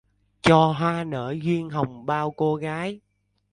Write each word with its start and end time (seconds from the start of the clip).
Cho 0.41 0.71
hoa 0.73 1.03
nở 1.03 1.35
duyên 1.43 1.69
hồng 1.69 2.05
bao 2.05 2.31
cô 2.31 2.55
gái 2.55 2.99